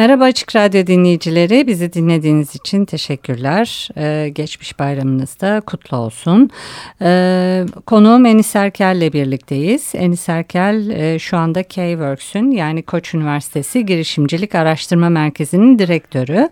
Merhaba 0.00 0.24
Açık 0.24 0.56
Radyo 0.56 0.86
dinleyicileri. 0.86 1.66
Bizi 1.66 1.92
dinlediğiniz 1.92 2.54
için 2.54 2.84
teşekkürler. 2.84 3.88
Ee, 3.96 4.28
geçmiş 4.28 4.78
bayramınız 4.78 5.40
da 5.40 5.60
kutlu 5.60 5.96
olsun. 5.96 6.50
Ee, 7.02 7.64
konuğum 7.86 8.26
Enis 8.26 8.56
Erkel 8.56 8.96
ile 8.96 9.12
birlikteyiz. 9.12 9.92
Enis 9.94 10.28
Erkel 10.28 10.90
e, 10.90 11.18
şu 11.18 11.36
anda 11.36 11.62
K-Works'ün 11.62 12.50
yani 12.50 12.82
Koç 12.82 13.14
Üniversitesi 13.14 13.86
Girişimcilik 13.86 14.54
Araştırma 14.54 15.08
Merkezi'nin 15.08 15.78
direktörü. 15.78 16.48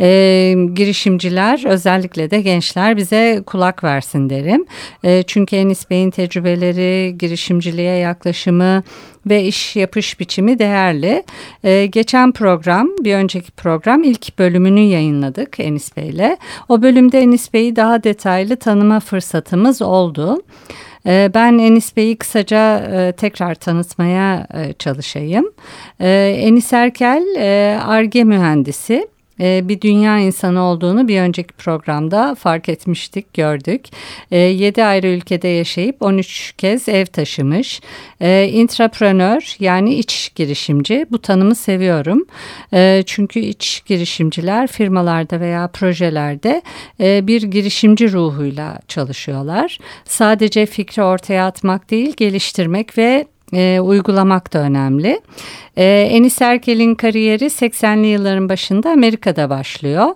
Ee, 0.00 0.54
girişimciler 0.74 1.66
özellikle 1.66 2.30
de 2.30 2.40
gençler 2.40 2.96
bize 2.96 3.42
kulak 3.46 3.84
versin 3.84 4.30
derim. 4.30 4.66
Ee, 5.04 5.22
çünkü 5.26 5.56
Enis 5.56 5.90
Bey'in 5.90 6.10
tecrübeleri, 6.10 7.18
girişimciliğe 7.18 7.96
yaklaşımı, 7.96 8.82
ve 9.26 9.44
iş 9.44 9.76
yapış 9.76 10.20
biçimi 10.20 10.58
değerli. 10.58 11.24
Ee, 11.64 11.86
geçen 11.86 12.32
program, 12.32 12.87
bir 13.00 13.14
önceki 13.14 13.50
program 13.50 14.04
ilk 14.04 14.38
bölümünü 14.38 14.80
yayınladık 14.80 15.60
Enis 15.60 15.96
Bey'le. 15.96 16.36
O 16.68 16.82
bölümde 16.82 17.20
Enis 17.20 17.52
Bey'i 17.52 17.76
daha 17.76 18.04
detaylı 18.04 18.56
tanıma 18.56 19.00
fırsatımız 19.00 19.82
oldu. 19.82 20.42
Ee, 21.06 21.30
ben 21.34 21.58
Enis 21.58 21.96
Bey'i 21.96 22.16
kısaca 22.16 22.78
e, 22.78 23.12
tekrar 23.12 23.54
tanıtmaya 23.54 24.46
e, 24.54 24.72
çalışayım. 24.72 25.52
Ee, 26.00 26.08
Enis 26.40 26.72
Erkel, 26.72 27.24
ARGE 27.86 28.24
mühendisi 28.24 29.08
e, 29.40 29.68
bir 29.68 29.80
dünya 29.80 30.18
insanı 30.18 30.62
olduğunu 30.62 31.08
bir 31.08 31.20
önceki 31.20 31.54
programda 31.54 32.34
fark 32.34 32.68
etmiştik, 32.68 33.34
gördük. 33.34 33.86
E, 34.30 34.38
7 34.38 34.84
ayrı 34.84 35.06
ülkede 35.06 35.48
yaşayıp 35.48 36.02
13 36.02 36.54
kez 36.58 36.88
ev 36.88 37.06
taşımış. 37.06 37.80
E, 38.20 38.48
intrapreneur 38.52 39.56
yani 39.60 39.94
iç 39.94 40.32
girişimci. 40.34 41.06
Bu 41.10 41.18
tanımı 41.18 41.54
seviyorum. 41.54 42.26
E, 42.72 43.02
çünkü 43.06 43.40
iç 43.40 43.82
girişimciler 43.86 44.66
firmalarda 44.66 45.40
veya 45.40 45.68
projelerde 45.68 46.62
e, 47.00 47.26
bir 47.26 47.42
girişimci 47.42 48.12
ruhuyla 48.12 48.78
çalışıyorlar. 48.88 49.78
Sadece 50.04 50.66
fikri 50.66 51.02
ortaya 51.02 51.46
atmak 51.46 51.90
değil, 51.90 52.14
geliştirmek 52.16 52.98
ve 52.98 53.26
e, 53.52 53.80
uygulamak 53.80 54.52
da 54.52 54.58
önemli. 54.58 55.20
E, 55.76 55.84
Enis 56.10 56.42
Erkel'in 56.42 56.94
kariyeri 56.94 57.44
80'li 57.44 58.06
yılların 58.06 58.48
başında 58.48 58.90
Amerika'da 58.90 59.50
başlıyor. 59.50 60.06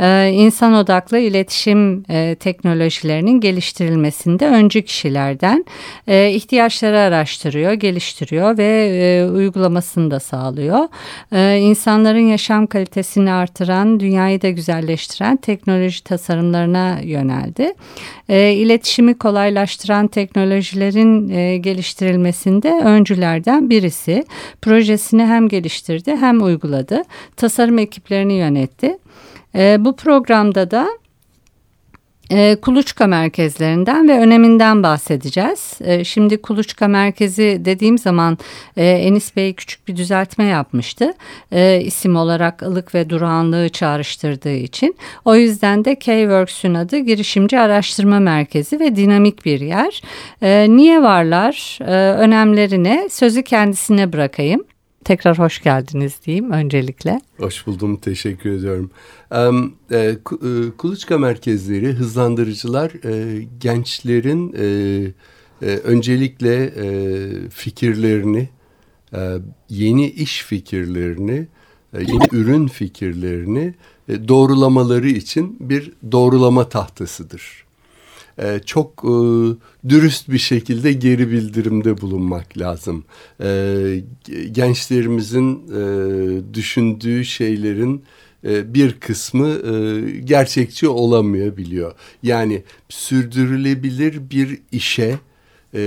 E, 0.00 0.30
insan 0.32 0.74
odaklı 0.74 1.18
iletişim 1.18 2.04
e, 2.10 2.34
teknolojilerinin 2.34 3.40
geliştirilmesinde 3.40 4.46
öncü 4.46 4.82
kişilerden 4.82 5.64
e, 6.08 6.30
ihtiyaçları 6.30 6.98
araştırıyor, 7.00 7.72
geliştiriyor 7.72 8.58
ve 8.58 8.66
e, 8.66 9.30
uygulamasını 9.30 10.10
da 10.10 10.20
sağlıyor. 10.20 10.88
E, 11.32 11.58
insanların 11.58 12.28
yaşam 12.28 12.66
kalitesini 12.66 13.32
artıran, 13.32 14.00
dünyayı 14.00 14.42
da 14.42 14.50
güzelleştiren 14.50 15.36
teknoloji 15.36 16.04
tasarımlarına 16.04 16.98
yöneldi. 17.02 17.74
E, 18.28 18.52
iletişimi 18.52 19.18
kolaylaştıran 19.18 20.06
teknolojilerin 20.06 21.28
e, 21.28 21.56
geliştirilmesinde 21.56 22.79
öncülerden 22.82 23.70
birisi. 23.70 24.24
Projesi 24.62 25.10
kendisini 25.10 25.26
hem 25.26 25.48
geliştirdi 25.48 26.16
hem 26.16 26.42
uyguladı. 26.42 27.02
Tasarım 27.36 27.78
ekiplerini 27.78 28.32
yönetti. 28.34 28.98
E, 29.54 29.76
bu 29.84 29.96
programda 29.96 30.70
da 30.70 30.88
e, 32.30 32.56
kuluçka 32.56 33.06
merkezlerinden 33.06 34.08
ve 34.08 34.20
öneminden 34.20 34.82
bahsedeceğiz. 34.82 35.78
E, 35.80 36.04
şimdi 36.04 36.42
kuluçka 36.42 36.88
merkezi 36.88 37.60
dediğim 37.64 37.98
zaman 37.98 38.38
e, 38.76 38.86
Enis 38.86 39.36
Bey 39.36 39.54
küçük 39.54 39.88
bir 39.88 39.96
düzeltme 39.96 40.44
yapmıştı. 40.44 41.14
E, 41.52 41.80
isim 41.80 42.16
olarak 42.16 42.62
ılık 42.62 42.94
ve 42.94 43.10
durağanlığı 43.10 43.68
çağrıştırdığı 43.68 44.54
için. 44.54 44.96
O 45.24 45.36
yüzden 45.36 45.84
de 45.84 45.94
K-Works'ün 45.94 46.74
adı 46.74 46.98
Girişimci 46.98 47.58
Araştırma 47.58 48.20
Merkezi 48.20 48.80
ve 48.80 48.96
dinamik 48.96 49.44
bir 49.44 49.60
yer. 49.60 50.02
E, 50.42 50.66
niye 50.68 51.02
varlar? 51.02 51.78
E, 51.80 52.14
önemleri 52.14 52.84
ne? 52.84 53.08
Sözü 53.10 53.42
kendisine 53.42 54.12
bırakayım. 54.12 54.64
Tekrar 55.04 55.38
hoş 55.38 55.62
geldiniz 55.62 56.20
diyeyim 56.26 56.50
öncelikle. 56.50 57.20
Hoş 57.38 57.66
buldum, 57.66 57.96
teşekkür 57.96 58.50
ediyorum. 58.50 58.90
Um, 59.30 59.74
kuluçka 60.78 61.18
merkezleri, 61.18 61.92
hızlandırıcılar 61.92 62.90
e, 63.04 63.42
gençlerin 63.60 64.52
öncelikle 65.62 66.72
fikirlerini, 67.50 68.48
yeni 69.68 70.10
iş 70.10 70.44
fikirlerini, 70.44 71.48
yeni 71.98 72.24
ürün 72.32 72.66
fikirlerini 72.66 73.74
doğrulamaları 74.08 75.08
için 75.08 75.56
bir 75.60 75.92
doğrulama 76.12 76.68
tahtasıdır. 76.68 77.69
E, 78.42 78.60
çok 78.66 79.04
e, 79.04 79.14
dürüst 79.88 80.28
bir 80.28 80.38
şekilde 80.38 80.92
geri 80.92 81.30
bildirimde 81.30 82.00
bulunmak 82.00 82.58
lazım. 82.58 83.04
E, 83.42 84.02
gençlerimizin 84.52 85.68
düşündüğü 86.54 87.24
şeylerin 87.24 88.04
bir 88.44 89.00
kısmı 89.00 89.56
gerçekçi 90.24 90.88
olamayabiliyor. 90.88 91.94
Yani 92.22 92.62
sürdürülebilir 92.88 94.30
bir 94.30 94.58
işe 94.72 95.18
e, 95.74 95.80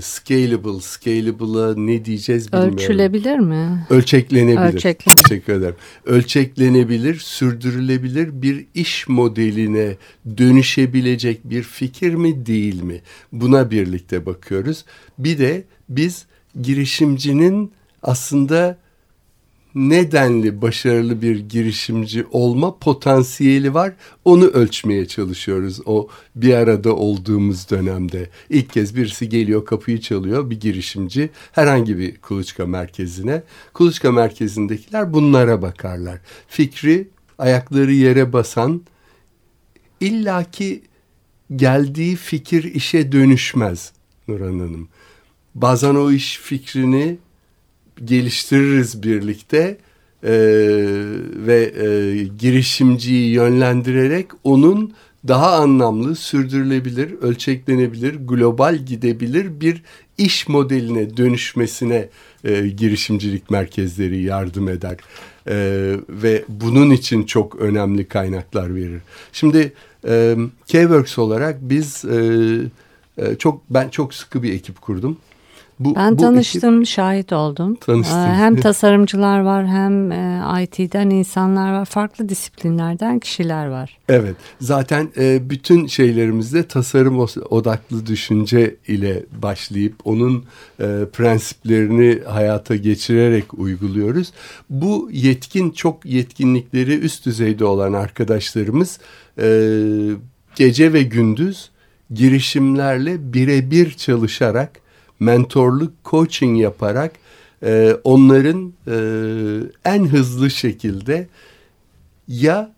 scalable, 0.00 0.80
scalable'a 0.80 1.74
ne 1.74 2.04
diyeceğiz 2.04 2.52
bilmiyorum. 2.52 2.74
Ölçülebilir 2.74 3.38
mi? 3.38 3.86
Ölçeklenebilir. 3.90 4.74
Ölçeklenebilir. 4.74 5.22
Teşekkür 5.28 5.52
ederim. 5.52 5.74
Ölçeklenebilir, 6.06 7.14
sürdürülebilir 7.14 8.42
bir 8.42 8.66
iş 8.74 9.08
modeline 9.08 9.96
dönüşebilecek 10.36 11.40
bir 11.44 11.62
fikir 11.62 12.14
mi 12.14 12.46
değil 12.46 12.82
mi? 12.82 13.00
Buna 13.32 13.70
birlikte 13.70 14.26
bakıyoruz. 14.26 14.84
Bir 15.18 15.38
de 15.38 15.64
biz 15.88 16.26
girişimcinin 16.62 17.72
aslında 18.02 18.78
nedenli 19.74 20.62
başarılı 20.62 21.22
bir 21.22 21.48
girişimci 21.48 22.26
olma 22.30 22.78
potansiyeli 22.78 23.74
var. 23.74 23.92
Onu 24.24 24.44
ölçmeye 24.44 25.06
çalışıyoruz 25.08 25.80
o 25.86 26.08
bir 26.36 26.54
arada 26.54 26.96
olduğumuz 26.96 27.70
dönemde. 27.70 28.30
İlk 28.50 28.70
kez 28.70 28.96
birisi 28.96 29.28
geliyor 29.28 29.64
kapıyı 29.64 30.00
çalıyor 30.00 30.50
bir 30.50 30.60
girişimci 30.60 31.30
herhangi 31.52 31.98
bir 31.98 32.16
kuluçka 32.16 32.66
merkezine. 32.66 33.42
Kuluçka 33.74 34.12
merkezindekiler 34.12 35.12
bunlara 35.12 35.62
bakarlar. 35.62 36.20
Fikri 36.48 37.08
ayakları 37.38 37.92
yere 37.92 38.32
basan 38.32 38.82
illaki 40.00 40.82
geldiği 41.56 42.16
fikir 42.16 42.64
işe 42.64 43.12
dönüşmez 43.12 43.92
Nurhan 44.28 44.58
Hanım. 44.58 44.88
Bazen 45.54 45.94
o 45.94 46.10
iş 46.12 46.38
fikrini 46.38 47.18
geliştiririz 48.04 49.02
birlikte 49.02 49.76
e, 50.24 50.32
ve 51.46 51.72
e, 51.84 52.24
girişimciyi 52.38 53.30
yönlendirerek 53.32 54.26
onun 54.44 54.92
daha 55.28 55.52
anlamlı, 55.52 56.16
sürdürülebilir, 56.16 57.12
ölçeklenebilir, 57.22 58.14
global 58.14 58.76
gidebilir 58.76 59.60
bir 59.60 59.82
iş 60.18 60.48
modeline 60.48 61.16
dönüşmesine 61.16 62.08
e, 62.44 62.68
girişimcilik 62.68 63.50
merkezleri 63.50 64.22
yardım 64.22 64.68
eder. 64.68 64.96
E, 65.48 65.56
ve 66.08 66.44
bunun 66.48 66.90
için 66.90 67.24
çok 67.24 67.56
önemli 67.56 68.04
kaynaklar 68.04 68.74
verir. 68.74 69.00
Şimdi 69.32 69.72
e, 70.08 70.36
K-Works 70.66 71.18
olarak 71.18 71.56
biz 71.60 72.04
e, 72.04 72.16
e, 73.18 73.34
çok 73.38 73.62
ben 73.70 73.88
çok 73.88 74.14
sıkı 74.14 74.42
bir 74.42 74.52
ekip 74.52 74.80
kurdum 74.80 75.18
Bu, 75.80 75.94
ben 75.94 76.12
bu 76.12 76.22
tanıştım, 76.22 76.76
ekip, 76.76 76.88
şahit 76.88 77.32
oldum. 77.32 77.74
Tanıştım. 77.74 78.18
Ee, 78.18 78.34
hem 78.34 78.56
tasarımcılar 78.56 79.40
var 79.40 79.66
hem 79.66 80.12
e, 80.12 80.42
IT'den 80.62 81.10
insanlar 81.10 81.72
var. 81.72 81.84
Farklı 81.84 82.28
disiplinlerden 82.28 83.18
kişiler 83.18 83.66
var. 83.66 83.98
Evet. 84.08 84.36
Zaten 84.60 85.08
e, 85.16 85.50
bütün 85.50 85.86
şeylerimizde 85.86 86.62
tasarım 86.62 87.18
odaklı 87.50 88.06
düşünce 88.06 88.76
ile 88.88 89.24
başlayıp 89.42 89.94
onun 90.04 90.44
e, 90.80 90.86
prensiplerini 91.12 92.22
hayata 92.24 92.76
geçirerek 92.76 93.54
uyguluyoruz. 93.54 94.32
Bu 94.70 95.08
yetkin, 95.12 95.70
çok 95.70 96.06
yetkinlikleri 96.06 96.98
üst 96.98 97.26
düzeyde 97.26 97.64
olan 97.64 97.92
arkadaşlarımız 97.92 98.98
gece 100.56 100.92
ve 100.92 101.02
gündüz 101.02 101.70
girişimlerle 102.14 103.32
birebir 103.32 103.90
çalışarak 103.90 104.70
mentorluk, 105.20 105.92
coaching 106.04 106.60
yaparak 106.60 107.12
e, 107.62 107.96
onların 108.04 108.72
e, 108.86 108.94
en 109.84 110.04
hızlı 110.04 110.50
şekilde 110.50 111.28
ya 112.28 112.72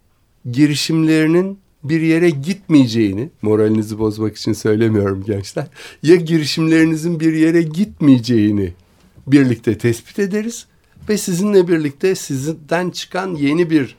girişimlerinin 0.51 1.59
bir 1.85 2.01
yere 2.01 2.31
gitmeyeceğini, 2.31 3.31
moralinizi 3.43 3.99
bozmak 3.99 4.37
için 4.37 4.53
söylemiyorum 4.53 5.25
gençler, 5.25 5.67
ya 6.03 6.17
girişimlerinizin 6.17 7.21
bir 7.21 7.33
yere 7.33 7.63
gitmeyeceğini 7.63 8.73
birlikte 9.27 9.79
tespit 9.79 10.19
ederiz 10.19 10.67
ve 11.09 11.19
sizinle 11.19 11.69
birlikte 11.69 12.15
sizden 12.15 12.91
çıkan 12.91 13.35
yeni 13.35 13.71
bir 13.71 13.97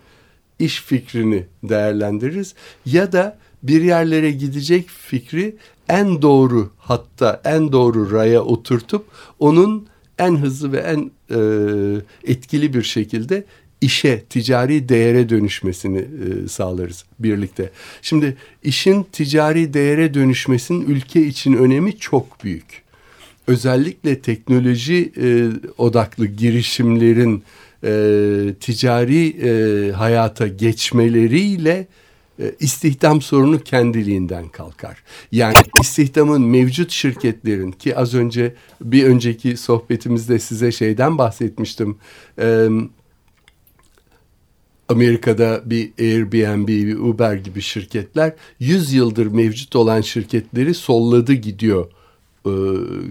iş 0.60 0.82
fikrini 0.82 1.46
değerlendiririz 1.64 2.56
ya 2.86 3.12
da 3.12 3.38
bir 3.64 3.82
yerlere 3.82 4.32
gidecek 4.32 4.90
fikri 4.90 5.56
en 5.90 6.22
doğru 6.22 6.70
hatta 6.78 7.42
en 7.46 7.72
doğru 7.72 8.12
raya 8.12 8.42
oturtup 8.42 9.06
onun 9.40 9.88
en 10.20 10.36
hızlı 10.36 10.72
ve 10.72 10.78
en 10.78 11.12
e, 11.30 12.32
etkili 12.32 12.74
bir 12.74 12.84
şekilde 12.84 13.46
işe, 13.82 14.24
ticari 14.30 14.90
değere 14.90 15.30
dönüşmesini 15.30 16.00
e, 16.00 16.48
sağlarız 16.48 17.06
birlikte. 17.20 17.70
Şimdi 18.02 18.38
işin 18.64 19.04
ticari 19.12 19.74
değere 19.74 20.14
dönüşmesinin 20.14 20.86
ülke 20.86 21.26
için 21.26 21.54
önemi 21.54 21.98
çok 21.98 22.44
büyük. 22.44 22.84
Özellikle 23.48 24.20
teknoloji 24.20 25.12
e, 25.22 25.48
odaklı 25.78 26.26
girişimlerin 26.26 27.44
e, 27.84 28.54
ticari 28.60 29.28
e, 29.28 29.92
hayata 29.92 30.48
geçmeleriyle 30.48 31.88
istihdam 32.60 33.22
sorunu 33.22 33.64
kendiliğinden 33.64 34.48
kalkar. 34.48 35.04
Yani 35.32 35.56
istihdamın 35.82 36.42
mevcut 36.42 36.92
şirketlerin 36.92 37.72
ki 37.72 37.98
az 37.98 38.14
önce 38.14 38.56
bir 38.82 39.04
önceki 39.04 39.58
sohbetimizde 39.58 40.40
size 40.40 40.72
şeyden 40.72 41.18
bahsetmiştim. 41.18 41.98
Ee, 42.40 42.68
Amerika'da 44.90 45.62
bir 45.66 45.92
Airbnb, 46.00 46.68
bir 46.68 46.98
Uber 46.98 47.34
gibi 47.34 47.62
şirketler 47.62 48.34
100 48.60 48.94
yıldır 48.94 49.28
mevcut 49.28 49.76
olan 49.76 50.02
şirketleri 50.02 50.74
solladı 50.74 51.34
gidiyor 51.34 51.88
e, 52.46 52.52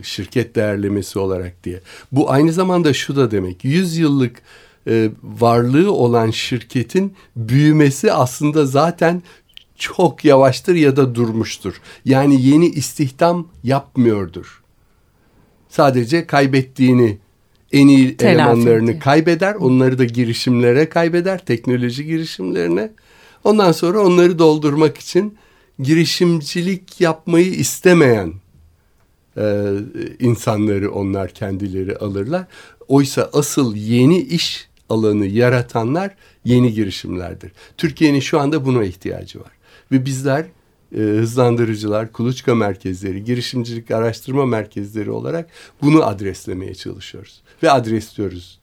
şirket 0.02 0.54
değerlemesi 0.54 1.18
olarak 1.18 1.64
diye. 1.64 1.80
Bu 2.12 2.30
aynı 2.30 2.52
zamanda 2.52 2.92
şu 2.92 3.16
da 3.16 3.30
demek 3.30 3.64
100 3.64 3.96
yıllık 3.96 4.42
e, 4.87 5.11
varlığı 5.23 5.93
olan 5.93 6.31
şirketin 6.31 7.14
büyümesi 7.37 8.12
aslında 8.12 8.67
zaten 8.67 9.23
çok 9.76 10.25
yavaştır 10.25 10.75
ya 10.75 10.96
da 10.96 11.14
durmuştur. 11.14 11.81
Yani 12.05 12.43
yeni 12.43 12.67
istihdam 12.67 13.49
yapmıyordur. 13.64 14.62
Sadece 15.69 16.26
kaybettiğini 16.26 17.19
en 17.73 17.88
iyi 17.88 18.17
Telafi 18.17 18.34
elemanlarını 18.34 18.90
ediyor. 18.90 19.00
kaybeder. 19.00 19.55
Onları 19.55 19.99
da 19.99 20.05
girişimlere 20.05 20.88
kaybeder. 20.88 21.44
Teknoloji 21.44 22.05
girişimlerine. 22.05 22.90
Ondan 23.44 23.73
sonra 23.73 24.00
onları 24.00 24.38
doldurmak 24.38 24.99
için 24.99 25.37
girişimcilik 25.78 27.00
yapmayı 27.00 27.50
istemeyen 27.50 28.32
e, 29.37 29.64
insanları 30.19 30.93
onlar 30.93 31.28
kendileri 31.28 31.96
alırlar. 31.96 32.46
Oysa 32.88 33.31
asıl 33.32 33.76
yeni 33.76 34.19
iş 34.19 34.69
alanı 34.88 35.26
yaratanlar 35.26 36.14
yeni 36.44 36.73
girişimlerdir. 36.73 37.52
Türkiye'nin 37.76 38.20
şu 38.20 38.40
anda 38.40 38.64
buna 38.64 38.84
ihtiyacı 38.84 39.40
var. 39.40 39.52
Ve 39.93 40.05
bizler 40.05 40.46
e, 40.94 40.99
hızlandırıcılar, 40.99 42.12
kuluçka 42.12 42.55
merkezleri, 42.55 43.25
girişimcilik 43.25 43.90
araştırma 43.90 44.46
merkezleri 44.46 45.11
olarak 45.11 45.50
bunu 45.82 46.05
adreslemeye 46.05 46.75
çalışıyoruz. 46.75 47.43
Ve 47.62 47.70
adresliyoruz 47.70 48.61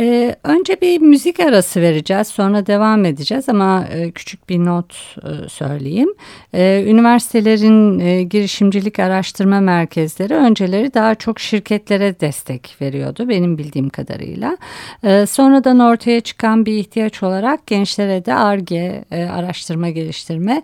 ee, 0.00 0.36
önce 0.44 0.80
bir 0.80 1.00
müzik 1.00 1.40
arası 1.40 1.80
vereceğiz 1.80 2.26
sonra 2.26 2.66
devam 2.66 3.04
edeceğiz 3.04 3.48
ama 3.48 3.84
e, 3.92 4.10
küçük 4.10 4.48
bir 4.48 4.58
not 4.58 5.16
e, 5.22 5.48
söyleyeyim. 5.48 6.08
E, 6.54 6.84
üniversitelerin 6.86 7.98
e, 7.98 8.22
girişimcilik 8.22 8.98
araştırma 8.98 9.60
merkezleri 9.60 10.34
önceleri 10.34 10.94
daha 10.94 11.14
çok 11.14 11.40
şirketlere 11.40 12.20
destek 12.20 12.76
veriyordu 12.80 13.28
benim 13.28 13.58
bildiğim 13.58 13.88
kadarıyla. 13.88 14.56
E, 15.04 15.26
sonradan 15.26 15.78
ortaya 15.78 16.20
çıkan 16.20 16.66
bir 16.66 16.74
ihtiyaç 16.74 17.22
olarak 17.22 17.66
gençlere 17.66 18.24
de 18.24 18.34
ARGE 18.34 19.04
e, 19.10 19.24
araştırma 19.24 19.88
geliştirme 19.88 20.62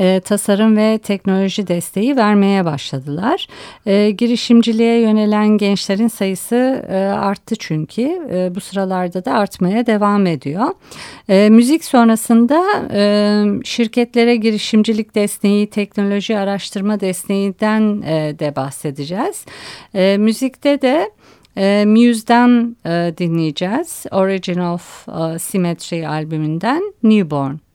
e, 0.00 0.20
tasarım 0.20 0.76
ve 0.76 0.98
teknoloji 0.98 1.66
desteği 1.66 2.16
vermeye 2.16 2.64
başladılar. 2.64 3.46
E, 3.86 4.10
girişimciliğe 4.10 5.00
yönelen 5.00 5.48
gençlerin 5.48 6.08
sayısı 6.08 6.84
e, 6.88 6.96
arttı 6.96 7.56
çünkü 7.58 8.02
e, 8.32 8.54
bu 8.54 8.60
sıralarda 8.60 9.24
da 9.24 9.32
artmaya 9.32 9.86
devam 9.86 10.26
ediyor. 10.26 10.66
E, 11.28 11.48
müzik 11.50 11.84
sonrasında 11.84 12.64
e, 12.92 13.44
şirketlere 13.64 14.36
girişimcilik 14.36 15.14
desteği, 15.14 15.70
teknoloji 15.70 16.38
araştırma 16.38 17.00
desteğinden 17.00 18.02
e, 18.02 18.38
de 18.38 18.56
bahsedeceğiz. 18.56 19.44
E, 19.94 20.16
müzikte 20.18 20.82
de 20.82 21.10
e, 21.56 21.84
Muse'dan 21.86 22.76
e, 22.86 23.14
dinleyeceğiz. 23.18 24.04
Origin 24.10 24.58
of 24.58 25.08
e, 25.08 25.38
Symmetry 25.38 26.08
albümünden 26.08 26.82
Newborn. 27.02 27.69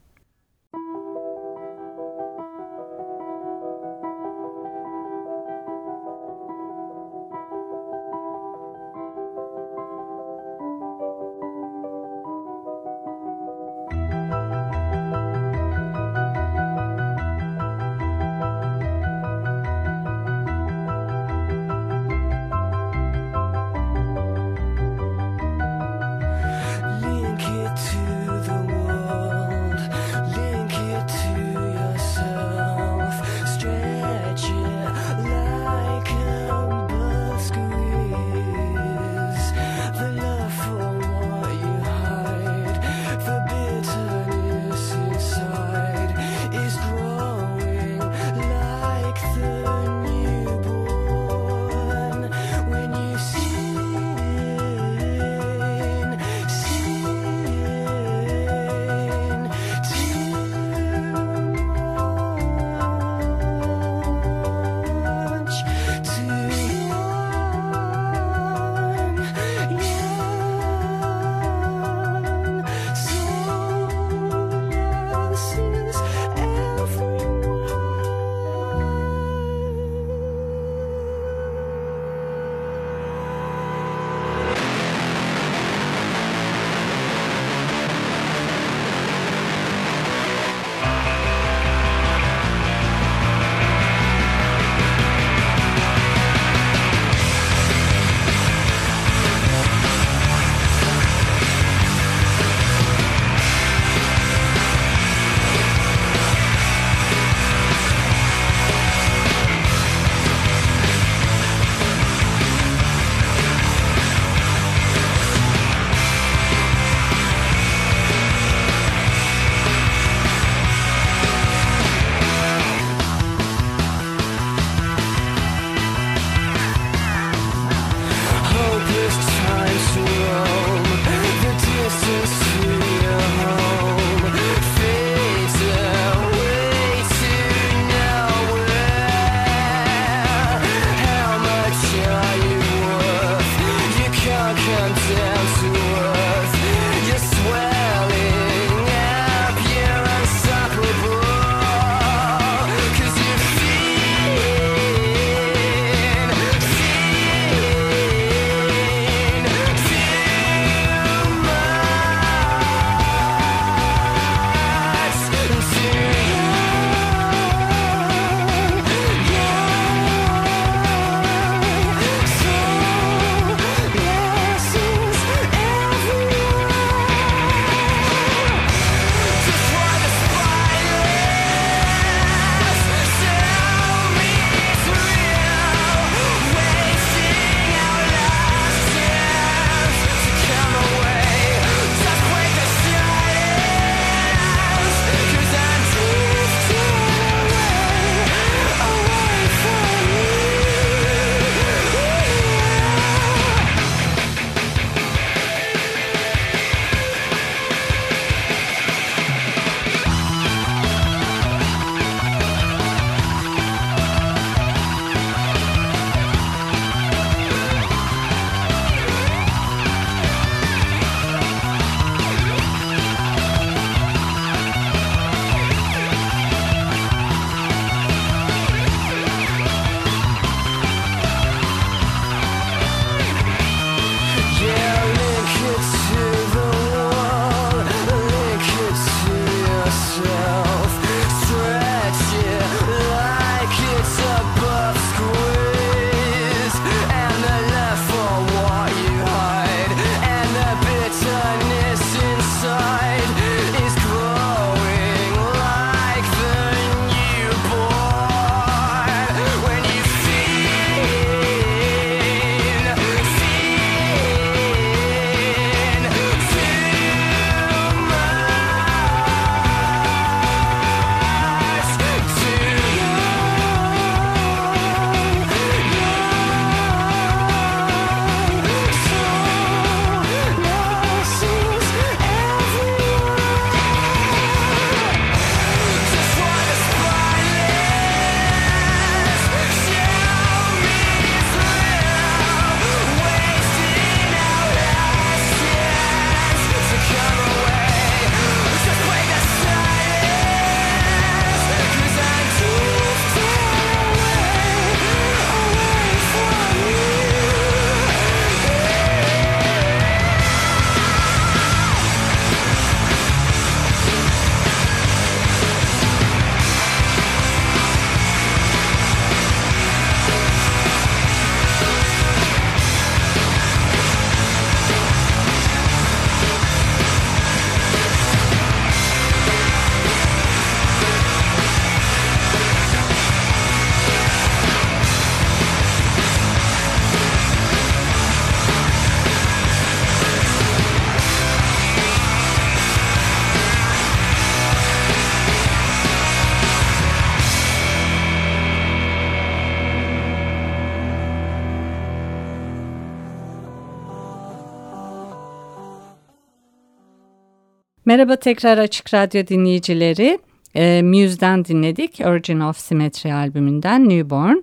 Merhaba 358.06 358.36
tekrar 358.36 358.78
Açık 358.78 359.14
Radyo 359.14 359.48
dinleyicileri. 359.48 360.40
E, 360.76 361.02
Muse'den 361.02 361.66
dinledik. 361.66 362.22
Origin 362.26 362.60
of 362.60 362.78
Symmetry 362.78 363.34
albümünden 363.34 364.10
Newborn. 364.10 364.58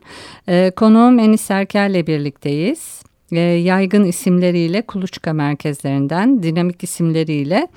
E, 0.49 0.71
konuğum 0.77 1.19
Enis 1.19 1.51
Erker'le 1.51 2.07
birlikteyiz. 2.07 3.03
E, 3.33 3.41
yaygın 3.41 4.05
isimleriyle 4.05 4.83
kuluçka 4.83 5.33
merkezlerinden, 5.33 6.43
dinamik 6.43 6.83
isimleriyle 6.83 7.69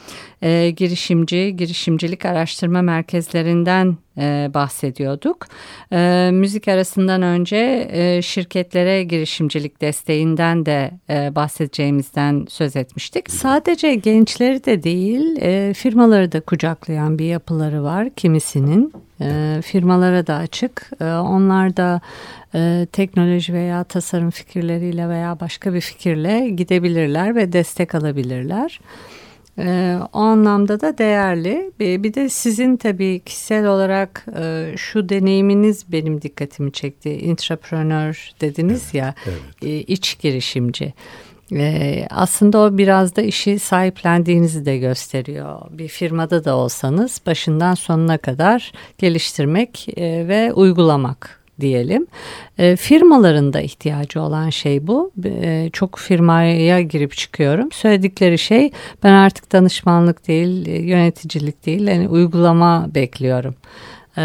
e, 0.45 0.69
girişimci, 0.69 1.55
girişimcilik 1.57 2.25
araştırma 2.25 2.81
merkezlerinden 2.81 3.97
e, 4.17 4.51
bahsediyorduk. 4.53 5.47
E, 5.91 6.29
müzik 6.33 6.67
arasından 6.67 7.21
önce 7.21 7.87
e, 7.91 8.21
şirketlere 8.21 9.03
girişimcilik 9.03 9.81
desteğinden 9.81 10.65
de 10.65 10.91
e, 11.09 11.35
bahsedeceğimizden 11.35 12.45
söz 12.49 12.75
etmiştik. 12.75 13.31
Sadece 13.31 13.95
gençleri 13.95 14.65
de 14.65 14.83
değil 14.83 15.37
e, 15.41 15.73
firmaları 15.73 16.31
da 16.31 16.41
kucaklayan 16.41 17.19
bir 17.19 17.25
yapıları 17.25 17.83
var 17.83 18.09
kimisinin. 18.09 18.93
E, 19.21 19.61
firmalara 19.65 20.27
da 20.27 20.35
açık. 20.35 20.89
E, 21.01 21.05
onlar 21.05 21.77
da 21.77 22.01
e, 22.55 22.87
teknoloji 22.91 23.53
veya 23.53 23.83
tasarım 23.83 24.29
fikirleriyle 24.29 25.09
veya 25.09 25.39
başka 25.39 25.73
bir 25.73 25.81
fikirle 25.81 26.49
gidebilirler 26.49 27.35
ve 27.35 27.53
destek 27.53 27.95
alabilirler. 27.95 28.79
E, 29.59 29.97
o 30.13 30.19
anlamda 30.19 30.81
da 30.81 30.97
değerli. 30.97 31.71
Bir, 31.79 32.03
bir 32.03 32.13
de 32.13 32.29
sizin 32.29 32.77
tabii 32.77 33.19
kişisel 33.19 33.67
olarak 33.67 34.25
e, 34.37 34.73
şu 34.77 35.09
deneyiminiz 35.09 35.91
benim 35.91 36.21
dikkatimi 36.21 36.71
çekti. 36.71 37.11
Intrapreneur 37.11 38.31
dediniz 38.41 38.93
ya, 38.93 39.15
evet. 39.25 39.41
e, 39.61 39.79
iç 39.79 40.19
girişimci. 40.19 40.93
Ee, 41.53 42.07
aslında 42.09 42.59
o 42.59 42.77
biraz 42.77 43.15
da 43.15 43.21
işi 43.21 43.59
sahiplendiğinizi 43.59 44.65
de 44.65 44.77
gösteriyor. 44.77 45.61
Bir 45.69 45.87
firmada 45.87 46.45
da 46.45 46.55
olsanız 46.55 47.21
başından 47.25 47.73
sonuna 47.73 48.17
kadar 48.17 48.71
geliştirmek 48.97 49.87
e, 49.97 50.27
ve 50.27 50.53
uygulamak 50.53 51.44
diyelim. 51.59 52.07
E, 52.57 52.75
firmaların 52.75 53.63
ihtiyacı 53.63 54.21
olan 54.21 54.49
şey 54.49 54.87
bu. 54.87 55.11
E, 55.25 55.69
çok 55.73 55.97
firmaya 55.99 56.81
girip 56.81 57.11
çıkıyorum. 57.11 57.71
Söyledikleri 57.71 58.37
şey 58.37 58.71
ben 59.03 59.13
artık 59.13 59.51
danışmanlık 59.51 60.27
değil, 60.27 60.67
e, 60.67 60.71
yöneticilik 60.71 61.65
değil, 61.65 61.87
yani 61.87 62.07
uygulama 62.07 62.89
bekliyorum. 62.95 63.55
E, 64.17 64.21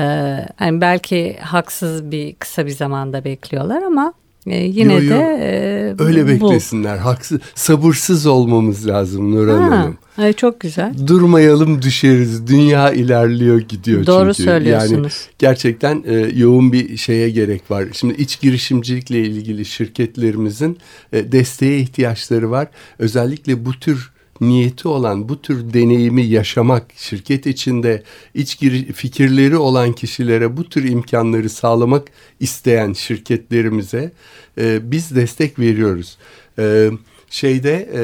yani 0.60 0.80
belki 0.80 1.36
haksız 1.40 2.10
bir 2.10 2.34
kısa 2.34 2.66
bir 2.66 2.70
zamanda 2.70 3.24
bekliyorlar 3.24 3.82
ama 3.82 4.12
e, 4.46 4.56
yine 4.64 4.94
yo, 4.94 5.02
yo. 5.02 5.10
de 5.10 5.94
e, 5.98 6.04
öyle 6.04 6.24
bu. 6.24 6.28
beklesinler. 6.28 6.96
Haksız, 6.96 7.40
sabırsız 7.54 8.26
olmamız 8.26 8.86
lazım 8.86 9.34
Nurhan 9.34 9.62
ha, 9.62 9.70
Hanım. 9.70 9.98
Ay 10.18 10.32
çok 10.32 10.60
güzel. 10.60 10.94
Durmayalım 11.06 11.82
düşeriz. 11.82 12.46
Dünya 12.46 12.92
ilerliyor 12.92 13.60
gidiyor 13.60 14.06
Doğru 14.06 14.34
çünkü. 14.34 14.50
söylüyorsunuz. 14.50 15.12
Yani 15.22 15.34
gerçekten 15.38 16.04
e, 16.06 16.14
yoğun 16.14 16.72
bir 16.72 16.96
şeye 16.96 17.30
gerek 17.30 17.70
var. 17.70 17.84
Şimdi 17.92 18.14
iç 18.14 18.40
girişimcilikle 18.40 19.20
ilgili 19.20 19.64
şirketlerimizin 19.64 20.78
e, 21.12 21.32
desteğe 21.32 21.78
ihtiyaçları 21.78 22.50
var. 22.50 22.68
Özellikle 22.98 23.64
bu 23.64 23.72
tür 23.72 24.10
niyeti 24.40 24.88
olan 24.88 25.28
bu 25.28 25.42
tür 25.42 25.72
deneyimi 25.72 26.22
yaşamak, 26.22 26.92
şirket 26.96 27.46
içinde 27.46 28.02
iç 28.34 28.58
fikirleri 28.94 29.56
olan 29.56 29.92
kişilere 29.92 30.56
bu 30.56 30.64
tür 30.64 30.84
imkanları 30.84 31.50
sağlamak 31.50 32.08
isteyen 32.40 32.92
şirketlerimize 32.92 34.12
e, 34.58 34.90
biz 34.90 35.16
destek 35.16 35.58
veriyoruz. 35.58 36.18
E, 36.58 36.90
şeyde 37.30 37.90
e, 37.94 38.02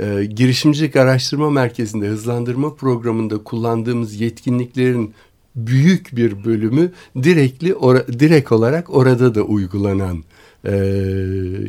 e, 0.00 0.24
girişimcilik 0.24 0.96
araştırma 0.96 1.50
merkezinde 1.50 2.06
hızlandırma 2.06 2.74
programında 2.74 3.38
kullandığımız 3.38 4.20
yetkinliklerin 4.20 5.14
büyük 5.56 6.16
bir 6.16 6.44
bölümü 6.44 6.92
direktli 7.22 7.74
or 7.74 7.96
direkt 7.96 8.52
olarak 8.52 8.90
orada 8.90 9.34
da 9.34 9.42
uygulanan 9.42 10.24
e, 10.64 10.76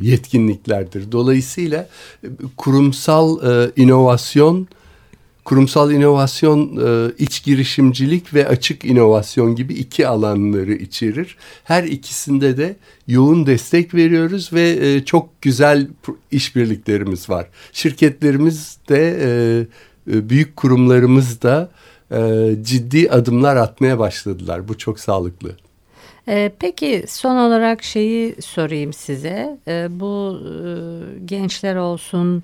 yetkinliklerdir. 0.01 1.11
Dolayısıyla 1.11 1.89
e, 2.23 2.27
kurumsal 2.57 3.37
e, 3.51 3.71
inovasyon, 3.75 4.67
kurumsal 5.45 5.91
inovasyon 5.91 6.79
e, 6.87 7.11
iç 7.17 7.43
girişimcilik 7.43 8.33
ve 8.33 8.47
açık 8.47 8.85
inovasyon 8.85 9.55
gibi 9.55 9.73
iki 9.73 10.07
alanları 10.07 10.73
içerir. 10.73 11.37
Her 11.63 11.83
ikisinde 11.83 12.57
de 12.57 12.75
yoğun 13.07 13.45
destek 13.45 13.93
veriyoruz 13.93 14.53
ve 14.53 14.69
e, 14.81 15.05
çok 15.05 15.41
güzel 15.41 15.87
işbirliklerimiz 16.31 17.29
var. 17.29 17.47
Şirketlerimiz 17.73 18.77
de 18.89 19.17
e, 19.21 19.29
e, 20.13 20.29
büyük 20.29 20.55
kurumlarımız 20.55 21.41
da 21.41 21.71
e, 22.11 22.51
ciddi 22.61 23.09
adımlar 23.09 23.55
atmaya 23.55 23.99
başladılar. 23.99 24.67
Bu 24.67 24.77
çok 24.77 24.99
sağlıklı. 24.99 25.64
E, 26.27 26.51
peki 26.59 27.03
son 27.07 27.35
olarak 27.35 27.83
şeyi 27.83 28.41
sorayım 28.41 28.93
size. 28.93 29.57
E, 29.67 29.87
bu 29.89 30.39
e, 30.41 30.49
gençler 31.25 31.75
olsun, 31.75 32.43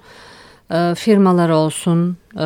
e, 0.71 0.95
firmalar 0.95 1.49
olsun, 1.49 2.17
e, 2.39 2.45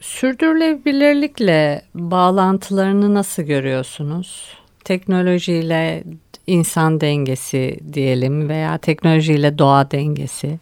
sürdürülebilirlikle 0.00 1.82
bağlantılarını 1.94 3.14
nasıl 3.14 3.42
görüyorsunuz? 3.42 4.54
Teknolojiyle 4.84 6.04
insan 6.46 7.00
dengesi 7.00 7.80
diyelim 7.92 8.48
veya 8.48 8.78
teknolojiyle 8.78 9.58
doğa 9.58 9.90
dengesi. 9.90 10.58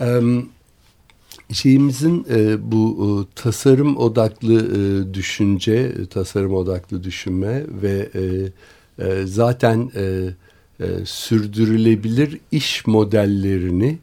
Um, 0.00 0.48
şeyimizin 1.52 2.26
e, 2.30 2.72
bu 2.72 2.96
e, 3.00 3.34
tasarım 3.34 3.96
odaklı 3.96 4.54
e, 4.54 5.14
düşünce, 5.14 5.72
e, 5.74 6.06
tasarım 6.06 6.54
odaklı 6.54 7.04
düşünme 7.04 7.64
ve 7.82 8.08
e, 8.14 8.22
e, 9.02 9.26
zaten 9.26 9.90
e, 9.94 10.28
e, 10.80 10.86
sürdürülebilir 11.04 12.38
iş 12.50 12.86
modellerini 12.86 13.98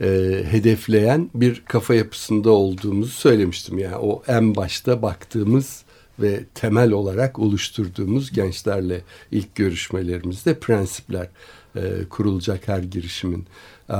e, 0.00 0.42
hedefleyen 0.50 1.30
bir 1.34 1.62
kafa 1.64 1.94
yapısında 1.94 2.50
olduğumuzu 2.50 3.10
söylemiştim. 3.10 3.78
Yani 3.78 3.96
o 3.96 4.22
en 4.28 4.56
başta 4.56 5.02
baktığımız 5.02 5.82
ve 6.18 6.44
temel 6.54 6.92
olarak 6.92 7.38
oluşturduğumuz 7.38 8.32
gençlerle 8.32 9.02
ilk 9.30 9.54
görüşmelerimizde 9.54 10.58
prensipler 10.58 11.28
e, 11.76 11.80
kurulacak 12.10 12.68
her 12.68 12.82
girişimin. 12.82 13.46
E, 13.90 13.96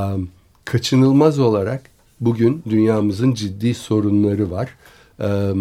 kaçınılmaz 0.65 1.39
olarak 1.39 1.83
bugün 2.21 2.63
dünyamızın 2.71 3.35
ciddi 3.35 3.75
sorunları 3.75 4.51
var. 4.51 4.69
E, 5.21 5.53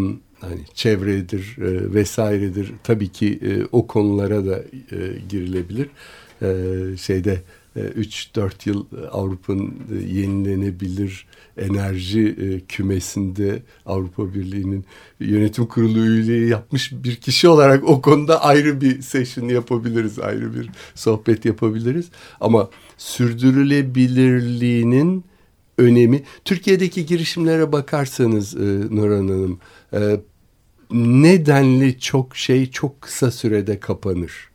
hani 0.42 0.60
çevredir 0.74 1.58
e, 1.58 1.94
vesairedir 1.94 2.72
tabii 2.84 3.10
ki 3.10 3.40
e, 3.42 3.66
o 3.72 3.88
konulara 3.88 4.46
da 4.46 4.64
e, 4.92 4.98
girilebilir. 5.30 5.90
E, 6.42 6.48
şeyde 6.98 7.42
3-4 7.76 8.46
e, 8.46 8.50
yıl 8.66 8.86
Avrupa'nın 9.12 9.74
yenilenebilir 10.08 11.26
enerji 11.58 12.36
e, 12.42 12.60
kümesinde 12.60 13.62
Avrupa 13.86 14.34
Birliği'nin 14.34 14.86
yönetim 15.20 15.66
kurulu 15.66 16.06
üyeliği 16.06 16.50
yapmış 16.50 16.92
bir 16.92 17.16
kişi 17.16 17.48
olarak 17.48 17.84
o 17.84 18.02
konuda 18.02 18.44
ayrı 18.44 18.82
bir 18.82 19.02
session 19.02 19.50
yapabiliriz, 19.50 20.20
ayrı 20.20 20.56
bir 20.56 20.70
sohbet 20.96 21.46
yapabiliriz. 21.46 22.06
Ama 22.42 22.70
sürdürülebilirliğinin 22.98 25.24
önemi, 25.78 26.24
Türkiye'deki 26.46 27.06
girişimlere 27.06 27.72
bakarsanız 27.72 28.56
e, 28.56 28.60
Nurhan 28.96 29.28
Hanım, 29.28 29.60
e, 29.94 30.20
nedenli 30.92 32.00
çok 32.00 32.38
şey 32.38 32.72
çok 32.72 33.02
kısa 33.02 33.32
sürede 33.32 33.80
kapanır. 33.80 34.50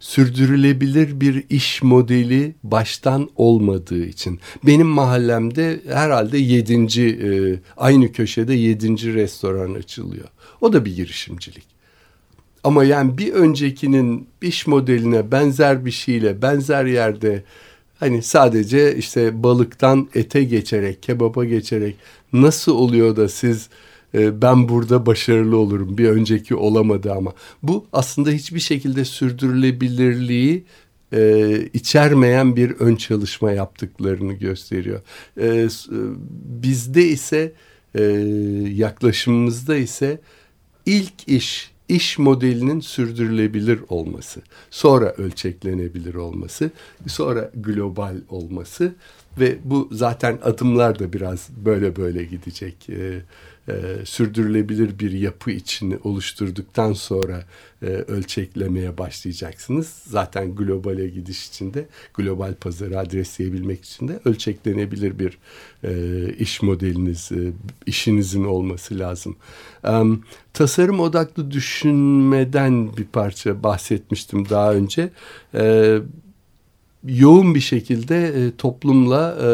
Sürdürülebilir 0.00 1.20
bir 1.20 1.44
iş 1.50 1.82
modeli 1.82 2.54
baştan 2.62 3.30
olmadığı 3.36 4.04
için. 4.04 4.40
Benim 4.66 4.86
mahallemde 4.86 5.80
herhalde 5.86 6.38
yedinci, 6.38 7.02
e, 7.02 7.28
aynı 7.76 8.12
köşede 8.12 8.54
yedinci 8.54 9.14
restoran 9.14 9.74
açılıyor. 9.74 10.28
O 10.60 10.72
da 10.72 10.84
bir 10.84 10.96
girişimcilik. 10.96 11.66
Ama 12.64 12.84
yani 12.84 13.18
bir 13.18 13.32
öncekinin 13.32 14.28
iş 14.42 14.66
modeline 14.66 15.32
benzer 15.32 15.84
bir 15.84 15.90
şeyle 15.90 16.42
benzer 16.42 16.84
yerde 16.84 17.44
hani 18.00 18.22
sadece 18.22 18.96
işte 18.96 19.42
balıktan 19.42 20.08
ete 20.14 20.44
geçerek, 20.44 21.02
kebaba 21.02 21.44
geçerek 21.44 21.96
nasıl 22.32 22.72
oluyor 22.72 23.16
da 23.16 23.28
siz 23.28 23.68
e, 24.14 24.42
ben 24.42 24.68
burada 24.68 25.06
başarılı 25.06 25.56
olurum. 25.56 25.98
Bir 25.98 26.08
önceki 26.08 26.54
olamadı 26.54 27.12
ama. 27.12 27.32
Bu 27.62 27.86
aslında 27.92 28.30
hiçbir 28.30 28.60
şekilde 28.60 29.04
sürdürülebilirliği 29.04 30.64
e, 31.12 31.56
içermeyen 31.72 32.56
bir 32.56 32.70
ön 32.70 32.96
çalışma 32.96 33.52
yaptıklarını 33.52 34.32
gösteriyor. 34.32 35.00
E, 35.40 35.46
e, 35.46 35.68
bizde 36.62 37.04
ise 37.08 37.52
e, 37.94 38.02
yaklaşımımızda 38.74 39.76
ise 39.76 40.20
ilk 40.86 41.28
iş 41.28 41.70
iş 41.90 42.18
modelinin 42.18 42.80
sürdürülebilir 42.80 43.80
olması, 43.88 44.40
sonra 44.70 45.12
ölçeklenebilir 45.12 46.14
olması, 46.14 46.70
sonra 47.06 47.50
global 47.54 48.16
olması 48.28 48.94
ve 49.40 49.58
bu 49.64 49.88
zaten 49.92 50.38
adımlar 50.42 50.98
da 50.98 51.12
biraz 51.12 51.48
böyle 51.64 51.96
böyle 51.96 52.24
gidecek. 52.24 52.90
E, 52.90 53.20
e, 53.70 54.06
sürdürülebilir 54.06 54.98
bir 54.98 55.12
yapı 55.12 55.50
içini 55.50 55.98
oluşturduktan 56.04 56.92
sonra 56.92 57.44
e, 57.82 57.86
ölçeklemeye 57.86 58.98
başlayacaksınız. 58.98 59.92
Zaten 60.06 60.54
globale 60.54 61.08
gidiş 61.08 61.48
için 61.48 61.74
de 61.74 61.86
global 62.14 62.54
pazarı 62.54 62.98
adresleyebilmek 62.98 63.84
için 63.84 64.08
de 64.08 64.20
ölçeklenebilir 64.24 65.18
bir 65.18 65.38
e, 65.84 66.32
iş 66.38 66.62
modeliniz, 66.62 67.32
e, 67.32 67.52
işinizin 67.86 68.44
olması 68.44 68.98
lazım. 68.98 69.36
E, 69.84 70.02
tasarım 70.52 71.00
odaklı 71.00 71.50
düşünmeden 71.50 72.96
bir 72.96 73.04
parça 73.04 73.62
bahsetmiştim 73.62 74.48
daha 74.48 74.74
önce. 74.74 75.10
E, 75.54 75.96
yoğun 77.04 77.54
bir 77.54 77.60
şekilde 77.60 78.26
e, 78.26 78.56
toplumla 78.56 79.38
e, 79.42 79.48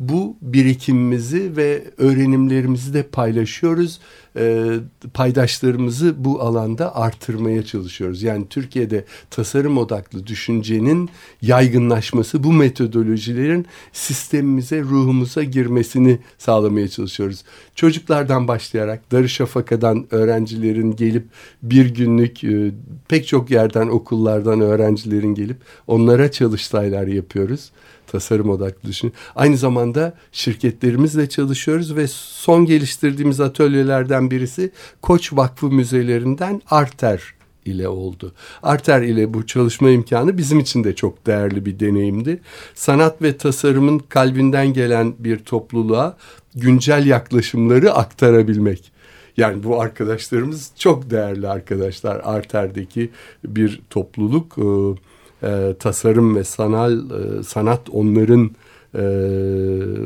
bu 0.00 0.36
birikimimizi 0.42 1.56
ve 1.56 1.84
öğrenimlerimizi 1.98 2.94
de 2.94 3.02
paylaşıyoruz. 3.02 4.00
E, 4.36 4.66
paydaşlarımızı 5.14 6.24
bu 6.24 6.40
alanda 6.40 6.96
artırmaya 6.96 7.64
çalışıyoruz. 7.64 8.22
Yani 8.22 8.46
Türkiye'de 8.50 9.04
tasarım 9.30 9.78
odaklı 9.78 10.26
düşüncenin 10.26 11.10
yaygınlaşması, 11.42 12.44
bu 12.44 12.52
metodolojilerin 12.52 13.66
sistemimize, 13.92 14.80
ruhumuza 14.80 15.42
girmesini 15.42 16.18
sağlamaya 16.38 16.88
çalışıyoruz. 16.88 17.44
Çocuklardan 17.74 18.48
başlayarak 18.48 19.12
Darüşşafaka'dan 19.12 20.06
öğrencilerin 20.10 20.96
gelip 20.96 21.24
bir 21.62 21.94
günlük 21.94 22.44
e, 22.44 22.72
pek 23.08 23.26
çok 23.26 23.50
yerden 23.50 23.88
okullardan 23.88 24.60
öğrencilerin 24.60 25.34
gelip 25.34 25.56
onlara 25.86 26.30
çalıştaylar 26.30 27.06
yapıyoruz 27.06 27.70
tasarım 28.10 28.50
odaklı 28.50 28.88
düşün. 28.88 29.12
Aynı 29.36 29.56
zamanda 29.56 30.14
şirketlerimizle 30.32 31.28
çalışıyoruz 31.28 31.96
ve 31.96 32.06
son 32.08 32.66
geliştirdiğimiz 32.66 33.40
atölyelerden 33.40 34.30
birisi 34.30 34.72
Koç 35.02 35.32
Vakfı 35.32 35.66
Müzelerinden 35.66 36.62
Arter 36.70 37.34
ile 37.64 37.88
oldu. 37.88 38.32
Arter 38.62 39.02
ile 39.02 39.34
bu 39.34 39.46
çalışma 39.46 39.90
imkanı 39.90 40.38
bizim 40.38 40.58
için 40.58 40.84
de 40.84 40.94
çok 40.94 41.26
değerli 41.26 41.66
bir 41.66 41.80
deneyimdi. 41.80 42.40
Sanat 42.74 43.22
ve 43.22 43.36
tasarımın 43.36 43.98
kalbinden 43.98 44.72
gelen 44.72 45.14
bir 45.18 45.38
topluluğa 45.38 46.16
güncel 46.54 47.06
yaklaşımları 47.06 47.92
aktarabilmek. 47.92 48.92
Yani 49.36 49.64
bu 49.64 49.80
arkadaşlarımız 49.80 50.70
çok 50.78 51.10
değerli 51.10 51.48
arkadaşlar. 51.48 52.20
Arter'deki 52.24 53.10
bir 53.44 53.80
topluluk. 53.90 54.58
Ee, 54.58 55.00
e, 55.42 55.74
tasarım 55.78 56.36
ve 56.36 56.44
sanal 56.44 56.98
e, 56.98 57.42
sanat 57.42 57.90
onların 57.90 58.50
e, 58.94 59.02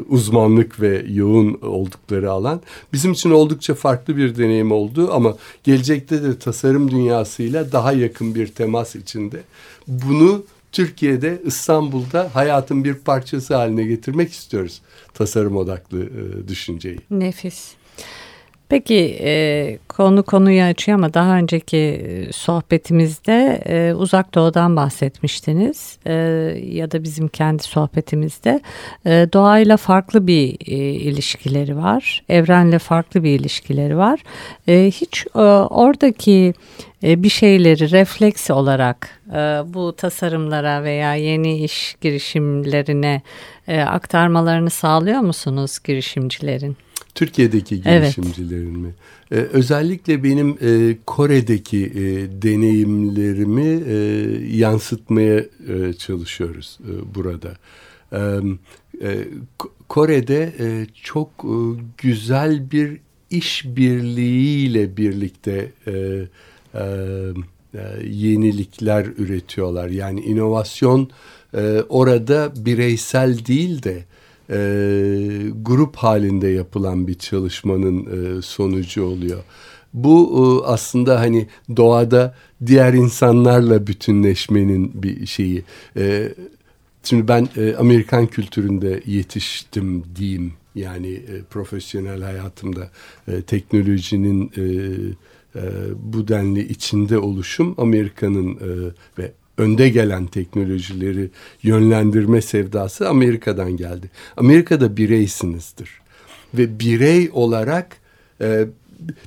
uzmanlık 0.08 0.80
ve 0.80 1.06
yoğun 1.08 1.58
oldukları 1.62 2.30
alan. 2.30 2.60
Bizim 2.92 3.12
için 3.12 3.30
oldukça 3.30 3.74
farklı 3.74 4.16
bir 4.16 4.36
deneyim 4.36 4.72
oldu 4.72 5.10
ama 5.12 5.36
gelecekte 5.64 6.22
de 6.22 6.38
tasarım 6.38 6.90
dünyasıyla 6.90 7.72
daha 7.72 7.92
yakın 7.92 8.34
bir 8.34 8.46
temas 8.46 8.96
içinde. 8.96 9.40
Bunu 9.88 10.42
Türkiye'de, 10.72 11.42
İstanbul'da 11.44 12.30
hayatın 12.34 12.84
bir 12.84 12.94
parçası 12.94 13.56
haline 13.56 13.84
getirmek 13.84 14.32
istiyoruz 14.32 14.80
tasarım 15.14 15.56
odaklı 15.56 16.04
e, 16.04 16.48
düşünceyi. 16.48 16.98
Nefis. 17.10 17.72
Peki 18.68 19.18
e, 19.20 19.78
konu 19.88 20.22
konuyu 20.22 20.62
açıyor 20.62 20.98
ama 20.98 21.14
daha 21.14 21.36
önceki 21.36 21.76
e, 21.76 22.32
sohbetimizde 22.32 23.62
e, 23.66 23.94
uzak 23.94 24.34
doğudan 24.34 24.76
bahsetmiştiniz 24.76 25.98
e, 26.06 26.12
ya 26.70 26.90
da 26.90 27.02
bizim 27.02 27.28
kendi 27.28 27.62
sohbetimizde 27.62 28.60
e, 29.06 29.28
doğayla 29.32 29.76
farklı 29.76 30.26
bir 30.26 30.56
e, 30.66 30.76
ilişkileri 30.76 31.76
var, 31.76 32.22
evrenle 32.28 32.78
farklı 32.78 33.24
bir 33.24 33.40
ilişkileri 33.40 33.96
var. 33.96 34.20
E, 34.68 34.90
hiç 34.90 35.26
e, 35.34 35.38
oradaki 35.38 36.54
e, 37.02 37.22
bir 37.22 37.28
şeyleri 37.30 37.90
refleks 37.90 38.50
olarak 38.50 39.20
e, 39.30 39.34
bu 39.74 39.96
tasarımlara 39.96 40.84
veya 40.84 41.14
yeni 41.14 41.64
iş 41.64 41.96
girişimlerine 42.00 43.22
e, 43.68 43.80
aktarmalarını 43.80 44.70
sağlıyor 44.70 45.20
musunuz 45.20 45.78
girişimcilerin? 45.84 46.76
Türkiye'deki 47.14 47.82
girişimcilerin 47.82 48.64
evet. 48.64 48.76
mi? 48.76 48.94
Ee, 49.32 49.34
özellikle 49.36 50.24
benim 50.24 50.58
e, 50.60 50.96
Kore'deki 51.06 51.84
e, 51.86 52.02
deneyimlerimi 52.42 53.82
e, 53.86 53.96
yansıtmaya 54.56 55.38
e, 55.38 55.92
çalışıyoruz 55.98 56.78
e, 56.82 57.14
burada. 57.14 57.56
E, 58.12 58.18
e, 59.02 59.28
Kore'de 59.88 60.52
e, 60.58 60.86
çok 61.02 61.28
e, 61.44 61.56
güzel 61.98 62.70
bir 62.70 63.00
işbirliğiyle 63.30 64.96
birlikte 64.96 65.72
e, 65.86 65.92
e, 66.74 66.84
yenilikler 68.04 69.06
üretiyorlar. 69.18 69.88
Yani 69.88 70.20
inovasyon 70.20 71.10
e, 71.56 71.82
orada 71.88 72.52
bireysel 72.56 73.46
değil 73.46 73.82
de 73.82 74.04
e, 74.50 74.56
grup 75.62 75.96
halinde 75.96 76.48
yapılan 76.48 77.06
bir 77.06 77.14
çalışmanın 77.14 78.06
e, 78.38 78.42
sonucu 78.42 79.04
oluyor. 79.04 79.42
Bu 79.94 80.62
e, 80.64 80.66
aslında 80.66 81.20
hani 81.20 81.46
doğada 81.76 82.34
diğer 82.66 82.92
insanlarla 82.92 83.86
bütünleşmenin 83.86 85.02
bir 85.02 85.26
şeyi. 85.26 85.64
E, 85.96 86.34
şimdi 87.02 87.28
ben 87.28 87.48
e, 87.56 87.74
Amerikan 87.74 88.26
kültüründe 88.26 89.02
yetiştim 89.06 90.04
diyeyim. 90.16 90.52
Yani 90.74 91.20
profesyonel 91.50 92.22
hayatımda 92.22 92.90
teknolojinin 93.46 94.50
bu 95.96 96.28
denli 96.28 96.68
içinde 96.68 97.18
oluşum 97.18 97.74
Amerika'nın 97.78 98.58
ve 99.18 99.32
önde 99.58 99.88
gelen 99.88 100.26
teknolojileri 100.26 101.30
yönlendirme 101.62 102.42
sevdası 102.42 103.08
Amerika'dan 103.08 103.76
geldi. 103.76 104.10
Amerika'da 104.36 104.96
bireysinizdir 104.96 105.90
ve 106.54 106.80
birey 106.80 107.30
olarak 107.32 107.96
e, 108.40 108.66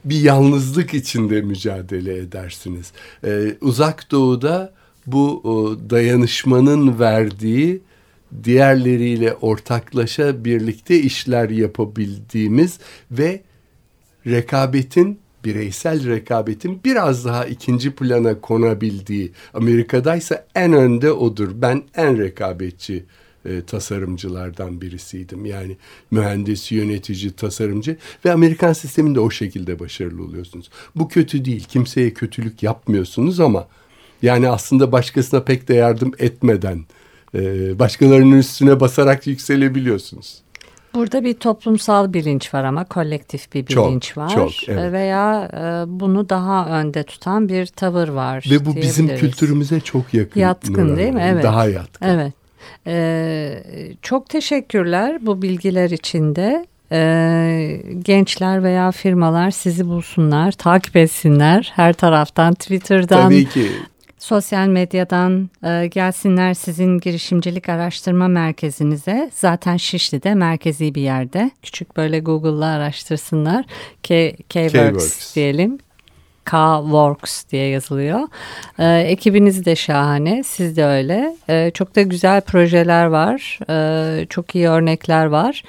bir 0.06 0.22
yalnızlık 0.22 0.94
içinde 0.94 1.42
mücadele 1.42 2.18
edersiniz. 2.18 2.92
E, 3.24 3.56
uzak 3.62 4.12
Doğu'da 4.12 4.74
bu 5.08 5.42
o, 5.44 5.78
dayanışmanın 5.90 7.00
verdiği 7.00 7.82
diğerleriyle 8.44 9.34
ortaklaşa 9.34 10.46
birlikte 10.46 11.00
işler 11.00 11.50
yapabildiğimiz 11.50 12.80
ve 13.12 13.42
rekabetin 14.28 15.20
bireysel 15.48 16.10
rekabetin 16.10 16.82
biraz 16.86 17.26
daha 17.26 17.46
ikinci 17.46 17.92
plana 17.92 18.42
konabildiği 18.42 19.32
Amerika'daysa 19.54 20.46
en 20.56 20.74
önde 20.74 21.12
odur. 21.12 21.50
Ben 21.54 21.84
en 21.96 22.18
rekabetçi 22.18 23.06
e, 23.46 23.62
tasarımcılardan 23.62 24.82
birisiydim. 24.82 25.46
Yani 25.46 25.78
mühendis, 26.12 26.72
yönetici, 26.72 27.32
tasarımcı 27.32 27.98
ve 28.26 28.32
Amerikan 28.32 28.74
sisteminde 28.74 29.20
o 29.20 29.30
şekilde 29.30 29.80
başarılı 29.80 30.24
oluyorsunuz. 30.24 30.70
Bu 30.96 31.08
kötü 31.08 31.46
değil. 31.46 31.64
Kimseye 31.64 32.14
kötülük 32.14 32.64
yapmıyorsunuz 32.64 33.40
ama 33.40 33.68
yani 34.22 34.50
aslında 34.50 34.92
başkasına 34.92 35.44
pek 35.44 35.68
de 35.68 35.74
yardım 35.74 36.12
etmeden 36.20 36.86
e, 37.36 37.80
başkalarının 37.80 38.38
üstüne 38.38 38.80
basarak 38.80 39.28
yükselebiliyorsunuz. 39.28 40.42
Burada 40.98 41.24
bir 41.24 41.34
toplumsal 41.34 42.14
bilinç 42.14 42.54
var 42.54 42.64
ama 42.64 42.86
kolektif 42.86 43.54
bir 43.54 43.68
bilinç 43.68 44.04
çok, 44.04 44.18
var. 44.18 44.30
Çok, 44.30 44.52
evet. 44.68 44.92
Veya 44.92 45.50
e, 45.54 46.00
bunu 46.00 46.30
daha 46.30 46.80
önde 46.80 47.04
tutan 47.04 47.50
bir 47.50 47.66
tavır 47.66 48.08
var. 48.08 48.46
Ve 48.52 48.66
bu 48.66 48.76
bizim 48.76 49.08
kültürümüze 49.08 49.80
çok 49.80 50.14
yakın. 50.14 50.40
Yatkın 50.40 50.98
değil 50.98 51.14
mi? 51.14 51.22
Evet. 51.26 51.44
Daha 51.44 51.68
yatkın. 51.68 52.08
Evet. 52.08 52.34
Ee, 52.88 53.64
çok 54.02 54.30
teşekkürler 54.30 55.26
bu 55.26 55.42
bilgiler 55.42 55.90
için 55.90 56.36
de. 56.36 56.66
Ee, 56.92 57.82
gençler 58.02 58.64
veya 58.64 58.92
firmalar 58.92 59.52
sizi 59.52 59.88
bulsunlar, 59.88 60.52
takip 60.52 60.96
etsinler 60.96 61.72
her 61.76 61.94
taraftan 61.94 62.54
Twitter'dan, 62.54 63.24
Tabii 63.24 63.50
ki 63.50 63.72
sosyal 64.18 64.68
medyadan 64.68 65.50
e, 65.64 65.88
gelsinler 65.88 66.54
sizin 66.54 67.00
girişimcilik 67.00 67.70
araştırma 67.70 68.28
merkezinize. 68.28 69.32
Zaten 69.34 69.78
Şişli'de 69.78 70.34
merkezi 70.34 70.96
bir 70.96 71.02
yerde. 71.02 71.52
Küçük 71.64 71.98
böyle 71.98 72.20
Google'la 72.20 72.66
araştırsınlar. 72.66 73.66
K-Works 74.04 75.36
diyelim. 75.36 75.78
K-Works 76.46 77.50
diye 77.52 77.68
yazılıyor. 77.68 78.20
E, 78.80 79.00
ekibiniz 79.00 79.66
de 79.66 79.76
şahane. 79.76 80.44
Siz 80.44 80.78
de 80.78 80.86
öyle. 80.86 81.36
E, 81.50 81.72
çok 81.74 81.96
da 81.96 82.02
güzel 82.02 82.42
projeler 82.42 83.06
var. 83.06 83.60
E, 83.70 84.26
çok 84.26 84.56
iyi 84.56 84.70
örnekler 84.70 85.26
var. 85.26 85.64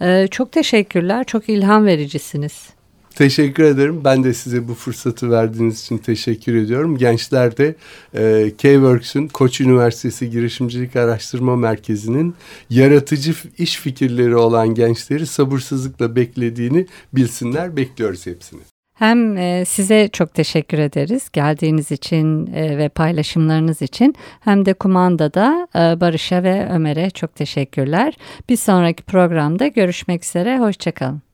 E, 0.00 0.26
çok 0.30 0.52
teşekkürler. 0.52 1.24
Çok 1.24 1.48
ilham 1.48 1.86
vericisiniz. 1.86 2.73
Teşekkür 3.16 3.64
ederim. 3.64 4.00
Ben 4.04 4.24
de 4.24 4.34
size 4.34 4.68
bu 4.68 4.74
fırsatı 4.74 5.30
verdiğiniz 5.30 5.80
için 5.80 5.98
teşekkür 5.98 6.54
ediyorum. 6.54 6.96
Gençler 6.96 7.56
de 7.56 7.74
e, 8.14 8.52
K-Works'ün 8.58 9.28
Koç 9.28 9.60
Üniversitesi 9.60 10.30
Girişimcilik 10.30 10.96
Araştırma 10.96 11.56
Merkezi'nin 11.56 12.34
yaratıcı 12.70 13.34
iş 13.58 13.76
fikirleri 13.76 14.36
olan 14.36 14.74
gençleri 14.74 15.26
sabırsızlıkla 15.26 16.16
beklediğini 16.16 16.86
bilsinler. 17.12 17.76
Bekliyoruz 17.76 18.26
hepsini. 18.26 18.60
Hem 18.94 19.36
e, 19.36 19.64
size 19.64 20.08
çok 20.08 20.34
teşekkür 20.34 20.78
ederiz 20.78 21.28
geldiğiniz 21.32 21.90
için 21.90 22.46
e, 22.46 22.78
ve 22.78 22.88
paylaşımlarınız 22.88 23.82
için 23.82 24.14
hem 24.40 24.66
de 24.66 24.74
kumandada 24.74 25.68
e, 25.74 26.00
Barış'a 26.00 26.42
ve 26.42 26.68
Ömer'e 26.70 27.10
çok 27.10 27.34
teşekkürler. 27.34 28.14
Bir 28.48 28.56
sonraki 28.56 29.02
programda 29.02 29.66
görüşmek 29.66 30.24
üzere, 30.24 30.58
hoşçakalın. 30.58 31.33